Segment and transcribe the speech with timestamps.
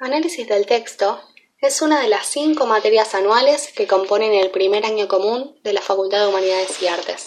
[0.00, 1.20] Análisis del texto
[1.60, 5.82] es una de las cinco materias anuales que componen el primer año común de la
[5.82, 7.24] Facultad de Humanidades y Artes.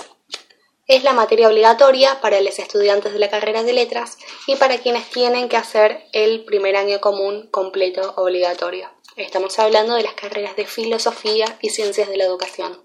[0.87, 5.09] Es la materia obligatoria para los estudiantes de la carrera de letras y para quienes
[5.09, 8.89] tienen que hacer el primer año común completo obligatorio.
[9.17, 12.81] Estamos hablando de las carreras de filosofía y ciencias de la educación.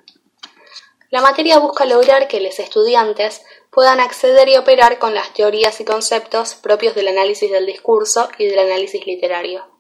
[1.11, 5.85] La materia busca lograr que los estudiantes puedan acceder y operar con las teorías y
[5.85, 9.76] conceptos propios del análisis del discurso y del análisis literario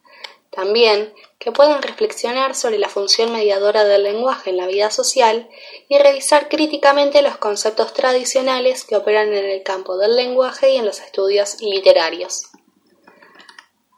[0.50, 5.48] también que puedan reflexionar sobre la función mediadora del lenguaje en la vida social
[5.88, 10.86] y revisar críticamente los conceptos tradicionales que operan en el campo del lenguaje y en
[10.86, 12.46] los estudios literarios.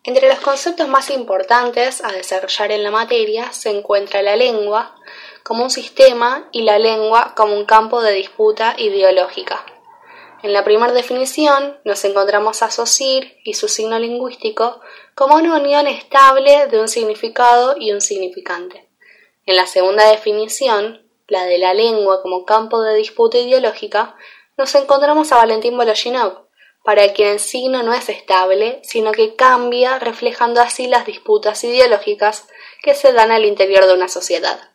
[0.04, 4.96] Entre los conceptos más importantes a desarrollar en la materia se encuentra la lengua
[5.42, 9.64] como un sistema y la lengua como un campo de disputa ideológica.
[10.40, 14.80] En la primera definición nos encontramos a Saussure y su signo lingüístico
[15.16, 18.88] como una unión estable de un significado y un significante.
[19.46, 24.14] En la segunda definición, la de la lengua como campo de disputa ideológica,
[24.56, 26.46] nos encontramos a Valentín Voloshinov,
[26.84, 32.46] para quien el signo no es estable, sino que cambia, reflejando así las disputas ideológicas
[32.82, 34.70] que se dan al interior de una sociedad.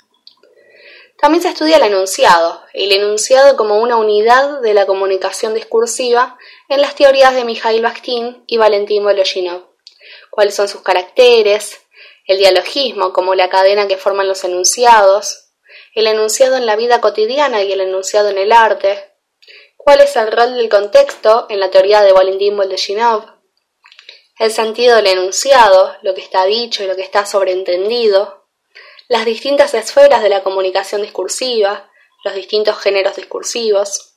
[1.24, 6.82] También se estudia el enunciado, el enunciado como una unidad de la comunicación discursiva en
[6.82, 9.64] las teorías de Mikhail Bakhtin y Valentín Voloshinov.
[10.30, 11.80] Cuáles son sus caracteres,
[12.28, 15.54] el dialogismo como la cadena que forman los enunciados,
[15.96, 19.14] el enunciado en la vida cotidiana y el enunciado en el arte,
[19.78, 23.24] cuál es el rol del contexto en la teoría de Valentín Voloshinov,
[24.40, 28.43] el sentido del enunciado, lo que está dicho y lo que está sobreentendido,
[29.14, 31.88] las distintas esferas de la comunicación discursiva,
[32.26, 34.16] los distintos géneros discursivos.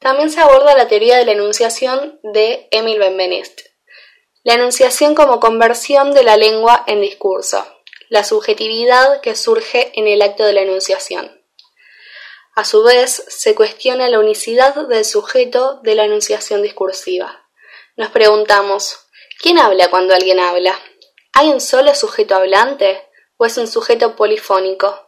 [0.00, 3.76] También se aborda la teoría de la enunciación de Emil Benveniste.
[4.42, 7.64] La enunciación como conversión de la lengua en discurso,
[8.08, 11.40] la subjetividad que surge en el acto de la enunciación.
[12.56, 17.48] A su vez, se cuestiona la unicidad del sujeto de la enunciación discursiva.
[17.94, 19.06] Nos preguntamos,
[19.40, 20.76] ¿quién habla cuando alguien habla?
[21.32, 23.07] ¿Hay un solo sujeto hablante?
[23.38, 25.06] O es un sujeto polifónico.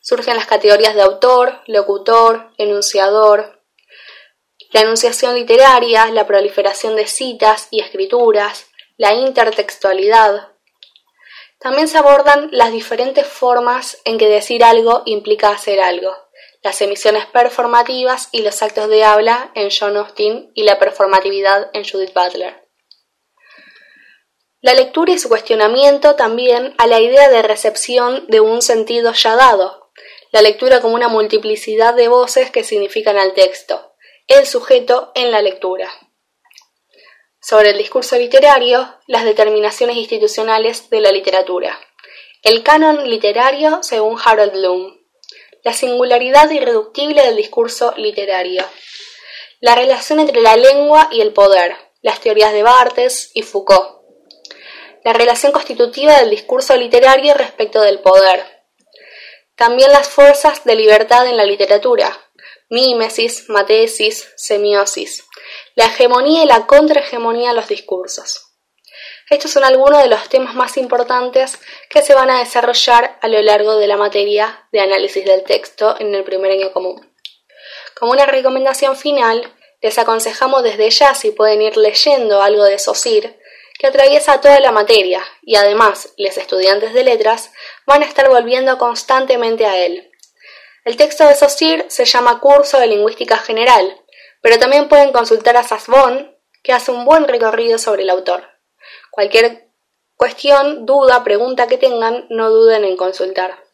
[0.00, 3.62] Surgen las categorías de autor, locutor, enunciador,
[4.72, 8.66] la enunciación literaria, la proliferación de citas y escrituras,
[8.96, 10.48] la intertextualidad.
[11.58, 16.16] También se abordan las diferentes formas en que decir algo implica hacer algo,
[16.62, 21.84] las emisiones performativas y los actos de habla en John Austin y la performatividad en
[21.84, 22.69] Judith Butler.
[24.62, 29.34] La lectura y su cuestionamiento también a la idea de recepción de un sentido ya
[29.34, 29.90] dado,
[30.32, 33.94] la lectura como una multiplicidad de voces que significan al texto,
[34.26, 35.90] el sujeto en la lectura.
[37.40, 41.80] Sobre el discurso literario, las determinaciones institucionales de la literatura.
[42.42, 45.00] El canon literario según Harold Bloom.
[45.64, 48.62] La singularidad irreductible del discurso literario.
[49.60, 51.76] La relación entre la lengua y el poder.
[52.02, 53.99] Las teorías de Barthes y Foucault
[55.04, 58.44] la relación constitutiva del discurso literario respecto del poder.
[59.56, 62.18] También las fuerzas de libertad en la literatura,
[62.68, 65.24] mímesis, matesis, semiosis,
[65.74, 68.46] la hegemonía y la contrahegemonía en los discursos.
[69.28, 71.58] Estos son algunos de los temas más importantes
[71.88, 75.94] que se van a desarrollar a lo largo de la materia de análisis del texto
[76.00, 77.14] en el primer año común.
[77.98, 83.39] Como una recomendación final, les aconsejamos desde ya si pueden ir leyendo algo de SOSIR,
[83.80, 87.50] que atraviesa toda la materia y además los estudiantes de letras
[87.86, 90.12] van a estar volviendo constantemente a él.
[90.84, 93.98] El texto de Saussure se llama Curso de Lingüística General,
[94.42, 98.46] pero también pueden consultar a Sasbon, que hace un buen recorrido sobre el autor.
[99.10, 99.70] Cualquier
[100.14, 103.64] cuestión, duda, pregunta que tengan, no duden en consultar.